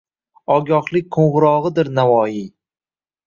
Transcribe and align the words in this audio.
Ogohlik 0.53 1.11
qo‘ng‘irog‘idir 1.17 1.93
Navoiy! 1.99 2.39